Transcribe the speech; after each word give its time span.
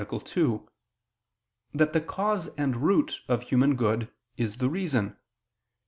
2) 0.25 0.67
that 1.75 1.93
the 1.93 2.01
cause 2.01 2.47
and 2.55 2.77
root 2.77 3.19
of 3.27 3.43
human 3.43 3.75
good 3.75 4.11
is 4.35 4.55
the 4.57 4.67
reason. 4.67 5.15